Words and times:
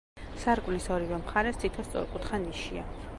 სარკმლის 0.43 0.87
ორივე 0.95 1.19
მხარეს 1.25 1.61
თითო 1.65 1.85
სწორკუთხა 1.91 2.41
ნიშია. 2.47 2.89